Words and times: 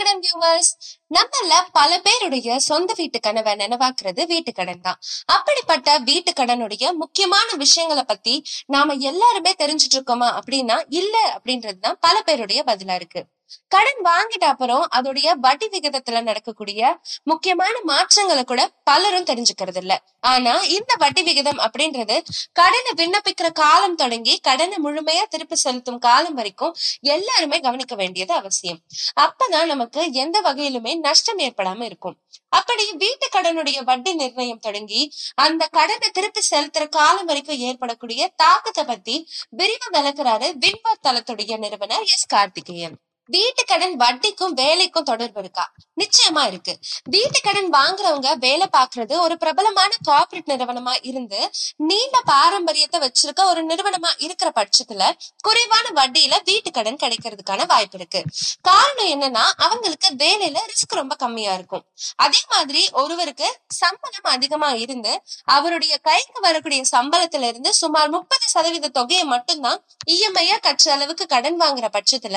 கிடையாது 0.00 0.09
விகடன் 0.20 0.42
வியூவர்ஸ் 0.42 0.70
நம்மள 1.14 1.54
பல 1.72 1.98
பேருடைய 1.98 2.58
சொந்த 2.58 2.92
வீட்டு 2.96 3.20
கனவை 3.20 3.52
நினைவாக்குறது 3.52 4.26
வீட்டு 4.26 4.52
கடன் 4.52 4.80
தான். 4.80 5.00
அப்படிப்பட்ட 5.26 5.98
வீட்டு 5.98 6.32
கடனுடைய 6.32 6.92
முக்கியமான 6.92 7.48
விஷயங்களை 7.56 8.04
பத்தி 8.04 8.44
நாம 8.66 8.92
எல்லாருமே 8.92 9.54
தெரிஞ்சுட்டு 9.58 9.98
இருக்கோமா 9.98 10.30
அப்படின்னா 10.38 10.84
இல்ல 10.88 11.40
அப்படின்றதுதான் 11.40 12.00
பல 12.00 12.22
பேருடைய 12.22 12.64
பதிலா 12.66 12.94
இருக்கு. 12.94 13.24
கடன் 13.68 14.00
வாங்கிட்ட 14.04 14.44
அப்புறம் 14.44 14.88
அதோடைய 14.94 15.32
வட்டி 15.32 15.66
விகிதத்துல 15.66 16.22
நடக்கக்கூடிய 16.22 16.98
முக்கியமான 17.22 17.80
மாற்றங்களை 17.82 18.44
கூட 18.44 18.70
பலரும் 18.84 19.24
தெரிஞ்சுக்கிறது 19.24 19.76
இல்ல. 19.76 20.02
ஆனா 20.20 20.60
இந்த 20.62 20.94
வட்டி 20.98 21.22
விகிதம் 21.22 21.58
அப்படின்றது 21.58 22.16
கடனை 22.52 22.92
விண்ணப்பிக்கிற 22.96 23.52
காலம் 23.52 23.94
தொடங்கி 23.94 24.38
கடனை 24.38 24.78
முழுமையா 24.84 25.22
திருப்பி 25.28 25.54
செலுத்தும் 25.54 25.98
காலம் 25.98 26.34
வரைக்கும் 26.34 26.76
எல்லாருமே 27.00 27.58
கவனிக்க 27.58 27.94
வேண்டியது 27.94 28.32
அவசியம். 28.34 28.80
அப்பதான் 29.20 29.66
நமக்கு 29.66 30.09
எந்த 30.12 30.40
வகையிலுமே 30.40 30.98
நஷ்டம் 30.98 31.38
ஏற்படாம 31.38 31.82
இருக்கும். 31.82 32.16
அப்படி 32.48 32.92
வீட்டு 32.92 33.28
கடனுடைய 33.32 33.84
வட்டி 33.84 34.14
நிர்ணயம் 34.14 34.58
தொடங்கி 34.58 35.12
அந்த 35.34 35.66
கடனை 35.66 36.10
திருப்பி 36.12 36.40
செலுத்துற 36.50 36.88
காலம் 36.88 37.24
வரைக்கும் 37.24 37.58
ஏற்படக்கூடிய 37.58 38.32
தாக்கத்தை 38.36 38.84
பத்தி 38.84 39.28
விரிவா 39.56 39.88
விளக்குறாரு 39.92 40.48
வின்வர் 40.66 41.04
தளத்துடைய 41.08 41.58
நிறுவனர் 41.58 42.00
எஸ் 42.00 42.26
கார்த்திகேயன். 42.26 42.98
வீட்டு 43.30 43.62
கடன் 43.64 43.96
வட்டிக்கும் 43.96 44.54
வேலைக்கும் 44.60 45.08
தொடர்பு 45.10 45.40
இருக்கா? 45.40 45.64
நிச்சயமா 46.00 46.42
இருக்கு. 46.46 46.72
வீட்டு 47.04 47.38
கடன் 47.40 47.70
வாங்குறவங்க 47.72 48.30
வேலை 48.38 48.66
பாக்குறது 48.76 49.14
ஒரு 49.18 49.34
பிரபலமான 49.38 49.90
கார்பரேட் 50.08 50.50
நிறுவனமா 50.52 50.94
இருந்து 51.02 51.40
நீண்ட 51.76 52.20
பாரம்பரியத்தை 52.24 53.00
வச்சிருக்க 53.00 53.44
ஒரு 53.44 53.62
நிறுவனமா 53.66 54.10
இருக்கிற 54.18 54.48
பட்சத்துல 54.54 55.02
குறைவான 55.42 55.86
வட்டியில 55.98 56.34
வீட்டு 56.44 56.70
கடன் 56.70 57.00
கிடைக்கிறதுக்கான 57.02 57.66
வாய்ப்பு 57.66 57.98
இருக்கு. 57.98 58.22
காரணம் 58.60 59.10
என்னன்னா 59.14 59.44
அவங்களுக்கு 59.66 60.08
வேலையில 60.14 60.58
ரிஸ்க் 60.72 60.98
ரொம்ப 61.00 61.14
கம்மியா 61.14 61.52
இருக்கும். 61.54 61.84
அதே 62.16 62.42
மாதிரி 62.48 62.82
ஒருவருக்கு 63.02 63.48
சம்பளம் 63.68 64.28
அதிகமா 64.34 64.70
இருந்து 64.84 65.12
அவருடைய 65.44 65.94
கைக்கு 65.98 66.40
வரக்கூடிய 66.40 66.82
சம்பளத்துல 66.96 67.48
இருந்து 67.52 67.72
சுமார் 67.74 68.08
முப்பது 68.08 68.48
சதவீத 68.48 68.92
தொகையை 68.98 69.24
மட்டும்தான் 69.24 69.80
இஎம்ஐயா 70.10 70.58
கற்ற 70.60 70.92
அளவுக்கு 70.92 71.26
கடன் 71.26 71.60
வாங்குற 71.60 71.88
பட்சத்துல 71.96 72.36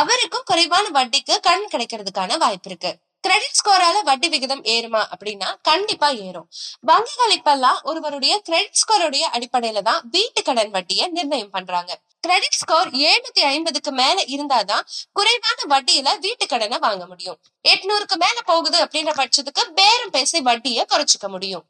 அவருக்கு 0.00 0.27
அவருக்கும் 0.28 0.48
குறைவான 0.50 0.86
வட்டிக்கு 0.96 1.34
கடன் 1.40 1.70
கிடைக்கிறதுக்கான 1.72 2.36
வாய்ப்பு 2.42 2.68
இருக்கு. 2.70 2.90
கிரெடிட் 3.24 3.56
ஸ்கோரால 3.58 3.96
வட்டி 4.08 4.28
விகிதம் 4.28 4.62
ஏறுமா 4.74 5.00
அப்படின்னா 5.14 5.48
கண்டிப்பா 5.68 6.08
ஏறும். 6.26 6.48
வங்கிகள் 6.90 7.32
இப்பெல்லாம் 7.36 7.78
ஒருவருடைய 7.82 8.34
கிரெடிட் 8.48 8.80
ஸ்கோருடைய 8.82 9.24
அடிப்படையில 9.36 9.82
தான் 9.88 10.02
வீட்டு 10.10 10.42
கடன் 10.42 10.70
வட்டியை 10.76 11.06
நிர்ணயம் 11.16 11.54
பண்றாங்க. 11.56 11.90
கிரெடிட் 12.20 12.58
ஸ்கோர் 12.60 12.90
எழுநூத்தி 13.06 13.42
ஐம்பதுக்கு 13.54 13.92
மேல 14.00 14.18
இருந்தாதான் 14.36 14.84
குறைவான 15.12 15.58
வட்டியில 15.74 16.18
வீட்டு 16.26 16.46
கடனை 16.46 16.78
வாங்க 16.86 17.06
முடியும். 17.06 17.40
எட்நூறுக்கு 17.68 18.18
மேல 18.24 18.38
போகுது 18.44 18.78
அப்படின்ற 18.84 19.14
பட்சத்துக்கு 19.22 19.64
பேரம் 19.80 20.14
பேசி 20.18 20.40
வட்டியை 20.50 20.84
குறைச்சிக்க 20.92 21.28
முடியும். 21.36 21.66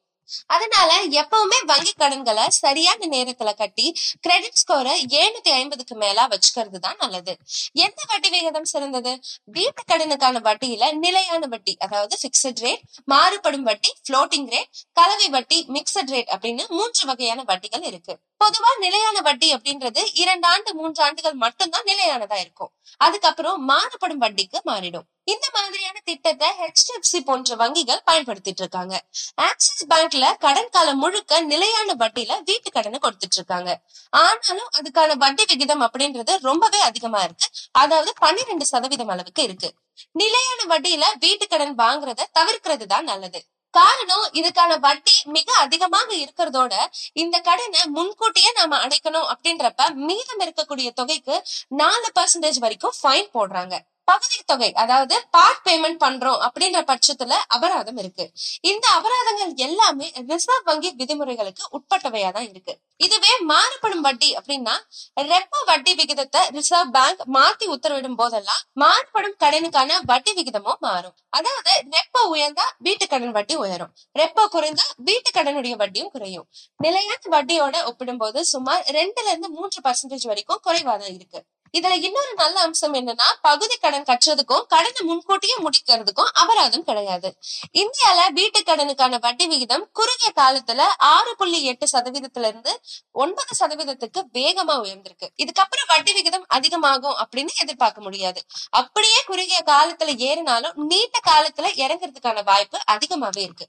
அதனால 0.47 0.91
எப்பவுமே 1.05 1.59
வங்கி 1.67 1.93
கடன்களை 1.93 2.49
சரியான 2.49 3.07
நேரத்துல 3.07 3.55
கட்டி 3.55 3.87
கிரெடிட் 4.21 4.61
ஸ்கோரை 4.63 4.95
எழுநூத்தி 5.19 5.51
ஐம்பதுக்கு 5.51 5.97
மேல 5.97 6.27
வச்சுக்கிறது 6.27 6.79
தான் 6.79 6.97
நல்லது. 6.99 7.37
எந்த 7.73 8.03
வட்டி 8.09 8.29
விகிதம் 8.29 8.65
சிறந்தது? 8.65 9.21
வீட்டு 9.45 9.83
கடனுக்கான 9.93 10.41
வட்டியில 10.41 10.93
நிலையான 10.93 11.47
வட்டி 11.47 11.77
அதாவது 11.79 12.19
பிக்சட் 12.23 12.61
ரேட் 12.61 12.85
மாறுபடும் 13.05 13.63
வட்டி 13.63 13.93
ஃப்ளோட்டிங் 14.05 14.49
ரேட் 14.51 14.71
கலவை 14.93 15.29
வட்டி 15.29 15.67
மிக்சட் 15.69 16.11
ரேட் 16.11 16.33
அப்படின்னு 16.35 16.69
மூன்று 16.69 17.07
வகையான 17.07 17.43
வட்டிகள் 17.43 17.85
இருக்கு. 17.85 18.17
பொதுவா 18.41 18.71
நிலையான 18.79 19.21
வட்டி 19.21 19.55
அப்படின்றது 19.55 20.03
இரண்டு 20.13 20.47
ஆண்டு 20.49 20.75
மூன்று 20.75 21.03
ஆண்டுகள் 21.03 21.37
மட்டும்தான் 21.45 21.87
நிலையானதா 21.87 22.37
இருக்கும். 22.41 22.71
அதுக்கப்புறம் 22.97 23.65
மாறுபடும் 23.65 24.21
வட்டிக்கு 24.21 24.59
மாறிடும். 24.65 25.07
இந்த 25.25 25.47
மாதிரியான 25.53 25.97
திட்டத்தை 26.05 26.49
ஹெச்டிஎஃப்சி 26.61 27.19
போன்ற 27.25 27.57
வங்கிகள் 27.57 28.05
பயன்படுத்திட்டு 28.11 28.63
இருக்காங்க. 28.65 28.95
ஆக்சிஸ் 29.35 29.87
பேங்க்ல 29.87 30.27
கடன் 30.39 30.71
காலம் 30.71 30.99
முழுக்க 30.99 31.41
நிலையான 31.41 31.95
வட்டியில 31.99 32.39
வீட்டு 32.45 32.71
கடனை 32.71 33.01
கொடுத்துட்டு 33.03 33.39
இருக்காங்க. 33.41 33.71
ஆனாலும் 34.11 34.71
அதுக்கான 34.79 35.17
வட்டி 35.17 35.45
விகிதம் 35.49 35.85
அப்படின்றது 35.87 36.35
ரொம்பவே 36.41 36.81
அதிகமா 36.81 37.23
இருக்கு. 37.23 37.49
அதாவது 37.73 38.13
பன்னிரெண்டு 38.19 38.67
சதவீதம் 38.67 39.09
அளவுக்கு 39.09 39.43
இருக்கு. 39.43 39.71
நிலையான 40.13 40.61
வட்டியில 40.73 41.05
வீட்டு 41.19 41.47
கடன் 41.49 41.79
வாங்குறத 41.79 42.27
தவிர்க்கிறது 42.39 42.87
தான் 42.87 43.05
நல்லது. 43.05 43.43
காரணம் 43.75 44.25
இதுக்கான 44.33 44.73
வட்டி 44.81 45.17
மிக 45.37 45.49
அதிகமாக 45.65 46.09
இருக்கிறதோட 46.15 46.75
இந்த 47.13 47.37
கடனை 47.41 47.83
முன்கூட்டியே 47.97 48.51
நாம 48.53 48.79
அடைக்கணும் 48.85 49.29
அப்படின்றப்ப 49.33 49.89
மீதம் 50.09 50.43
இருக்கக்கூடிய 50.47 50.91
தொகைக்கு 51.01 51.37
நாலு 51.83 52.11
பர்சன்டேஜ் 52.19 52.59
வரைக்கும் 52.59 52.97
ஃபைன் 53.03 53.31
போடுறாங்க. 53.37 53.77
பகுதி 54.11 54.39
தொகை 54.51 54.71
அதாவது 54.83 55.17
பார்ட் 55.37 55.63
பேமெண்ட் 55.67 56.01
பண்றோம் 56.05 56.43
அப்படின்ற 56.47 56.81
பட்சத்துல 56.91 57.33
அபராதம் 57.57 57.99
இருக்கு. 58.03 58.25
இந்த 58.71 58.85
அபராதங்கள் 58.99 59.53
எல்லாமே 59.67 60.07
ரிசர்வ் 60.31 60.69
வங்கி 60.71 60.91
விதிமுறைகளுக்கு 61.01 61.65
உட்பட்டவையா 61.77 62.31
தான் 62.37 62.49
இருக்கு. 62.53 62.75
இதுவே 63.07 63.33
மாறுபடும் 63.51 64.05
வட்டி 64.07 64.29
அப்படின்னா 64.39 64.75
ரெப்போ 65.33 65.59
வட்டி 65.71 65.93
விகிதத்தை 66.01 66.41
ரிசர்வ் 66.57 66.93
பேங்க் 66.97 67.21
மாத்தி 67.37 67.67
உத்தரவிடும் 67.75 68.19
போதெல்லாம் 68.21 68.63
மாறுபடும் 68.83 69.37
கடனுக்கான 69.45 70.01
வட்டி 70.11 70.33
விகிதமும் 70.39 70.81
மாறும். 70.87 71.17
அதாவது 71.39 71.73
ரெப்போ 71.97 72.23
உயர்ந்தா 72.35 72.67
வீட்டு 72.87 73.07
கடன் 73.13 73.35
வட்டி 73.39 73.55
உயரும். 73.65 73.93
ரெப்போ 74.21 74.45
குறைந்தா 74.55 74.87
வீட்டு 75.09 75.31
கடனுடைய 75.39 75.75
வட்டியும் 75.83 76.13
குறையும். 76.17 76.47
நிலையான 76.85 77.21
வட்டியோட 77.37 77.77
ஒப்பிடும்போது 77.91 78.39
சுமார் 78.53 78.83
ரெண்டுல 78.99 79.31
இருந்து 79.33 79.51
மூன்று 79.59 79.79
பர்சன்டேஜ் 79.87 80.27
வரைக்கும் 80.31 80.63
குறைவாதான் 80.67 81.15
இருக்கு. 81.19 81.41
இதுல 81.73 82.03
இன்னொரு 82.03 82.35
நல்ல 82.35 82.61
அம்சம் 82.61 82.95
என்னன்னா 82.95 83.23
பகுதி 83.43 83.77
கடன் 83.77 84.03
கட்டுறதுக்கும் 84.03 84.67
கடனை 84.67 84.93
முன்கூட்டியே 85.01 85.55
முடிக்கிறதுக்கும் 85.57 86.31
அபராதம் 86.33 86.85
கிடையாது. 86.85 87.39
இந்தியால 87.73 88.31
வீட்டு 88.33 88.61
கடனுக்கான 88.61 89.21
வட்டி 89.21 89.47
விகிதம் 89.47 89.89
குறுகிய 89.93 90.33
காலத்துல 90.37 90.83
ஆறு 90.99 91.37
புள்ளி 91.37 91.65
எட்டு 91.65 91.87
சதவீதத்துல 91.93 92.47
இருந்து 92.47 92.81
ஒன்பது 93.13 93.67
சதவீதத்துக்கு 93.67 94.23
வேகமா 94.33 94.77
உயர்ந்திருக்கு. 94.79 95.29
இதுக்கப்புறம் 95.43 95.89
வட்டி 95.89 96.13
விகிதம் 96.13 96.45
அதிகமாகும் 96.49 97.17
அப்படின்னு 97.19 97.49
எதிர்பார்க்க 97.61 98.01
முடியாது. 98.01 98.45
அப்படியே 98.71 99.23
குறுகிய 99.27 99.63
காலத்துல 99.67 100.11
ஏறினாலும் 100.29 100.73
நீண்ட 100.75 101.21
காலத்துல 101.31 101.67
இறங்குறதுக்கான 101.77 102.45
வாய்ப்பு 102.45 102.79
அதிகமாவே 102.93 103.39
இருக்கு. 103.39 103.67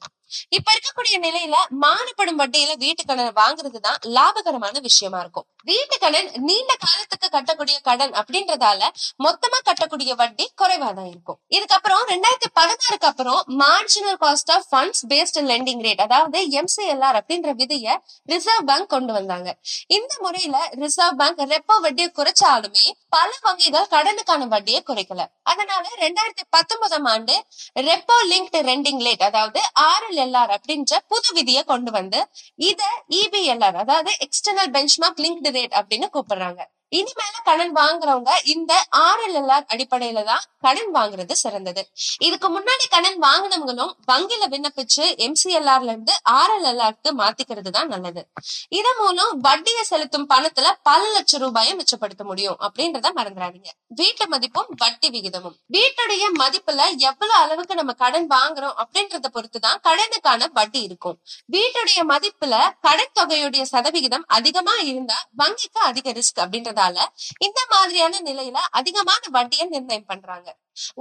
இப்ப 0.58 0.68
இருக்கக்கூடிய 0.76 1.16
நிலையில 1.28 1.56
மாறுபடும் 1.86 2.40
வட்டியில 2.42 2.74
வீட்டு 2.86 3.18
வாங்குறது 3.42 3.80
தான் 3.88 4.00
லாபகரமான 4.18 4.76
விஷயமா 4.88 5.20
இருக்கும். 5.24 5.46
வீட்டு 5.70 5.96
கடன் 6.04 6.30
நீண்ட 6.48 6.72
காலத்துக்கு 6.84 7.28
கட்டக்கூடிய 7.36 7.78
கடன் 7.88 8.14
அப்படின்றதால 8.20 8.82
மொத்தமா 9.26 9.58
கட்டக்கூடிய 9.70 10.12
வட்டி 10.22 10.46
குறைவா 10.62 10.90
தான் 11.00 11.10
இருக்கும். 11.14 11.38
இதுக்கப்புறம் 11.58 12.04
ரெண்டாயிரத்தி 12.12 12.50
பதினாறுக்கு 12.60 13.08
அப்புறம் 13.12 13.42
marginal 13.64 14.20
cost 14.24 14.52
of 14.56 14.68
funds 14.72 15.04
based 15.12 15.40
lending 15.52 15.84
rate 15.88 16.04
அதாவது 16.08 16.40
எம்சிஎல்ஆர் 16.60 17.20
அப்படின்ற 17.22 17.54
விதிய 17.62 17.98
ரிசர்வ் 18.34 18.68
பேங்க் 18.70 18.90
கொண்டு 18.96 19.14
வந்தாங்க. 19.18 19.50
இந்த 19.98 20.14
முறையில 20.26 20.58
ரிசர்வ் 20.84 21.20
பேங்க் 21.22 21.44
ரெப்போ 21.54 21.78
வட்டியை 21.86 22.10
குறைச்சாலுமே 22.20 22.86
பல 23.16 23.30
வங்கிகள் 23.48 23.92
கடனுக்கான 23.96 24.48
வட்டியை 24.56 24.82
குறைக்கல. 24.90 25.22
அதனால 25.52 25.84
ரெண்டாயிரத்தி 26.06 26.46
பத்தொன்பதாம் 26.56 27.08
ஆண்டு 27.14 27.36
ரெப்போ 27.90 28.18
லிங்க்டு 28.32 28.60
ரெண்டிங் 28.72 29.04
ரேட் 29.08 29.24
அதாவது 29.30 29.62
ஆறு 29.92 30.08
இபிஎல்ஆர் 30.20 30.52
அப்படின்ற 30.56 30.94
புது 31.12 31.30
விதியை 31.38 31.62
கொண்டு 31.72 31.92
வந்து 31.92 32.20
இத 32.70 32.82
இபிஎல்ஆர் 33.20 33.78
அதாவது 33.84 34.12
எக்ஸ்டர்னல் 34.26 34.72
பெஞ்ச்மார்க் 34.76 35.22
லிங்க்டு 35.26 35.52
ரேட் 35.58 35.76
அப்படின்னு 35.80 36.08
கூப்பிடுறாங்க. 36.16 36.62
இனிமேல 36.98 37.36
கடன் 37.48 37.74
வாங்குறவங்க 37.80 38.32
இந்த 38.54 38.74
ஆர்எல்எல்ஆர் 39.08 39.66
அடிப்படையில 39.74 40.24
தான் 40.30 40.44
கடன் 40.66 40.92
வாங்குறது 40.96 41.34
சிறந்தது. 41.42 41.82
இதுக்கு 42.28 42.48
முன்னாடி 42.56 42.86
கடன் 42.96 43.18
வாங்கினவங்களும் 43.26 43.92
வங்கியில 44.12 44.48
விண்ணப்பிச்சு 44.54 45.04
எம்சிஎல்ஆர்ல 45.26 45.92
இருந்து 45.94 46.14
ஆர்எல்எல்ஆர்க்கு 46.38 47.12
மாத்திக்கிறது 47.22 47.72
தான் 47.78 47.92
நல்லது. 47.94 48.22
இதன் 48.80 49.00
மூலம் 49.02 49.34
வட்டியை 49.48 49.84
செலுத்தும் 49.92 50.28
பணத்துல 50.34 50.74
பல 50.90 51.02
லட்சம் 51.16 51.44
ரூபாயை 51.46 51.74
மிச்சப்படுத்த 51.80 52.26
முடியும் 52.32 52.58
அப்படின்றத 52.68 53.12
மறந்துடாதீங்க. 53.20 53.70
வீட்டு 54.02 54.28
மதிப்பும் 54.34 54.72
வட்டி 54.84 55.10
விகிதமும். 55.16 55.56
வீட்டுடைய 55.78 56.26
மதிப்புல 56.42 56.82
எவ்வளவு 57.10 57.38
அளவுக்கு 57.44 57.80
நம்ம 57.82 57.96
கடன் 58.04 58.28
வாங்குறோம் 58.36 58.76
அப்படின்றத 58.84 59.28
பொறுத்து 59.38 59.62
தான் 59.68 59.82
கடனுக்கான 59.88 60.52
வட்டி 60.60 60.82
இருக்கும். 60.90 61.18
வீட்டுடைய 61.58 62.00
மதிப்புல 62.14 62.56
கடன் 62.88 63.16
தொகையுடைய 63.22 63.64
சதவிகிதம் 63.74 64.28
அதிகமா 64.40 64.76
இருந்தா 64.90 65.20
வங்கிக்கு 65.44 65.82
அதிக 65.92 66.12
ரிஸ்க் 66.20 66.44
அப்படின்றதால 66.80 67.06
இந்த 67.38 67.60
மாதிரியான 67.70 68.20
நிலையில 68.20 68.58
அதிகமான 68.72 69.22
வட்டியை 69.32 69.68
நிர்ணயம் 69.68 70.06
பண்றாங்க. 70.06 70.48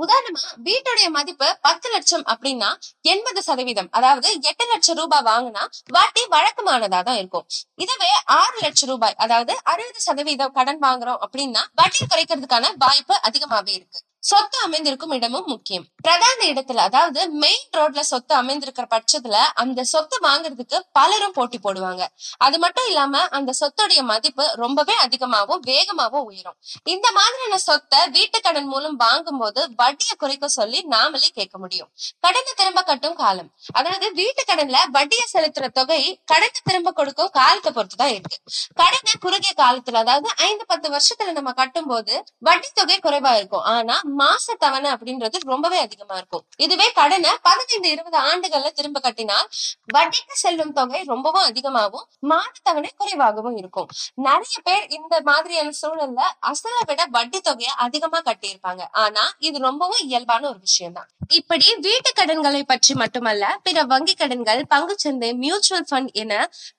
உதாரணமா 0.03 0.43
வீட்டுடைய 0.69 1.09
மதிப்பு 1.11 1.49
பத்து 1.61 1.89
லட்சம் 1.91 2.25
அப்படின்னா 2.25 2.71
எண்பது 3.13 3.43
சதவீதம். 3.43 3.91
அதாவது 3.91 4.29
எட்டு 4.43 4.67
லட்சம் 4.73 4.97
ரூபாய் 4.97 5.27
வாங்கினா 5.31 5.65
வட்டி 5.91 6.25
வழக்கமானதா 6.31 7.03
தான் 7.03 7.21
இருக்கும். 7.23 7.47
இதுவே 7.75 8.11
ஆறு 8.41 8.59
லட்சம் 8.61 8.89
ரூபாய் 8.89 9.17
அதாவது 9.17 9.55
அறுபது 9.63 10.03
சதவீதம் 10.09 10.53
கடன் 10.53 10.83
வாங்குறோம் 10.83 11.23
அப்படின்னா 11.27 11.65
வட்டி 11.75 12.05
குறைக்கிறதுக்கான 12.05 12.75
வாய்ப்பு 12.79 13.17
அதிகமாவே 13.29 13.69
இருக்கு. 13.69 14.01
சொத்து 14.21 14.59
அமைந்திருக்கும் 14.65 15.11
இடமும் 15.11 15.47
முக்கியம். 15.47 15.85
பிரதான 16.03 16.39
இடத்துல 16.53 16.83
அதாவது 16.89 17.21
மெயின் 17.43 17.69
ரோட்ல 17.77 18.01
சொத்து 18.01 18.35
அமைந்திருக்கிற 18.35 18.87
பட்சத்துல 18.95 19.37
அந்த 19.55 19.85
சொத்து 19.85 20.17
வாங்குறதுக்கு 20.27 20.79
பலரும் 20.93 21.35
போட்டி 21.37 21.59
போடுவாங்க. 21.59 22.03
அது 22.39 22.59
மட்டும் 22.59 22.87
இல்லாம 22.87 23.23
அந்த 23.29 23.53
சொத்துடைய 23.61 24.03
மதிப்பு 24.03 24.45
ரொம்பவே 24.55 24.95
அதிகமாகவும் 24.95 25.63
வேகமாகவும் 25.63 26.27
உயரும். 26.31 26.57
இந்த 26.85 27.07
மாதிரியான 27.13 27.59
சொத்தை 27.59 28.01
வீட்டு 28.09 28.41
கடன் 28.41 28.67
மூலம் 28.67 28.97
வாங்கும் 28.97 29.41
போது 29.59 29.75
வட்டியை 29.81 30.15
குறைக்க 30.23 30.47
சொல்லி 30.59 30.79
நாமளே 30.95 31.29
கேட்க 31.39 31.55
முடியும். 31.63 31.89
கடனை 32.25 32.53
திரும்ப 32.61 32.81
கட்டும் 32.91 33.17
காலம். 33.23 33.49
அதாவது 33.79 34.07
வீட்டு 34.21 34.43
கடன்ல 34.51 34.79
வட்டியை 34.97 35.27
செலுத்துற 35.35 35.67
தொகை 35.79 36.01
கடனை 36.33 36.61
திரும்ப 36.69 36.91
கொடுக்கும் 36.99 37.31
காலத்தை 37.39 37.71
பொறுத்து 37.77 37.99
தான் 38.03 38.15
இருக்கு. 38.17 38.39
கடனை 38.81 39.15
குறுகிய 39.25 39.53
காலத்துல 39.63 40.01
அதாவது 40.05 40.29
ஐந்து 40.49 40.65
பத்து 40.73 40.89
வருஷத்துல 40.95 41.35
நம்ம 41.39 41.53
கட்டும் 41.61 41.89
போது 41.93 42.15
வட்டி 42.49 42.69
தொகை 42.81 42.99
குறைவா 43.07 43.33
இருக்கும். 43.41 43.65
ஆனா 43.75 43.97
மாச 44.21 44.57
தவணை 44.65 44.91
அப்படின்றது 44.97 45.37
ரொம்பவே 45.53 45.79
அதிகமா 45.87 46.17
இருக்கும். 46.21 46.45
இதுவே 46.67 46.89
கடனை 47.01 47.33
பதினைந்து 47.49 47.91
இருபது 47.95 48.19
ஆண்டுகள்ல 48.31 48.73
திரும்ப 48.79 48.99
கட்டினால் 49.07 49.49
வட்டிக்கு 49.97 50.37
செல்லும் 50.45 50.75
தொகை 50.79 51.03
ரொம்பவும் 51.13 51.47
அதிகமாகவும் 51.51 52.07
மாத 52.33 52.55
தவணை 52.69 52.91
குறைவாகவும் 53.01 53.57
இருக்கும். 53.63 53.89
நிறைய 54.29 54.57
பேர் 54.69 54.87
இந்த 54.99 55.15
மாதிரியான 55.31 55.75
சூழல்ல 55.83 56.23
அசலை 56.51 56.83
விட 56.91 57.01
வட்டி 57.17 57.39
தொகையை 57.49 57.73
அதிகமா 57.85 58.19
கட்டியிருப்பாங்க. 58.29 58.83
ஆனா 59.05 59.25
இது 59.49 59.59
ரொம்பவும் 59.67 60.03
இயல்பான 60.07 60.43
ஒரு 60.51 60.61
விஷயம் 60.61 60.95
தான் 60.95 61.09
இப்படி 61.39 61.67
வீட்டு 61.87 62.11
கடன்களை 62.13 62.63
பற்றி 62.65 62.93
மட்டுமல்ல 62.95 63.45
பிற 63.63 63.83
வங்கி 63.85 64.15
கடன்கள் 64.15 64.63
பங்குச்சந்தை 64.71 65.31
மியூச்சுவல் 65.43 65.87
ஃபண்ட் 65.89 66.13
என 66.15 66.33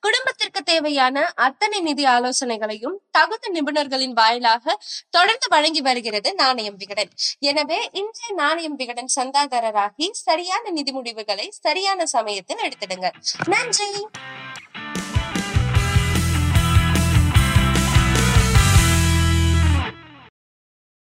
குடும்பத்திற்கு 0.04 0.62
தேவையான 0.63 1.16
அத்தனை 1.45 1.80
நிதி 1.80 2.06
ஆலோசனைகளையும் 2.07 2.98
தகுந்த 3.12 3.48
நிபுணர்களின் 3.56 4.16
வாயிலாக 4.19 4.75
தொடர்ந்து 5.10 5.48
வழங்கி 5.56 5.81
வருகிறது 5.81 6.30
நாணயம் 6.36 6.80
விகடன். 6.81 7.12
எனவே 7.44 7.80
இன்றைய 8.01 8.31
நாணயம் 8.36 8.77
விகடன் 8.81 9.12
சந்தாதாரராகி 9.18 10.07
சரியான 10.25 10.63
நிதி 10.69 10.92
முடிவுகளை 10.92 11.48
சரியான 11.60 12.07
சமயத்தில் 12.15 12.63
எடுத்திடுங்க 12.68 13.07
நன்றி! 13.54 13.89